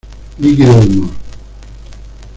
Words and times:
Líquido 0.39 0.71
humor. 0.79 1.11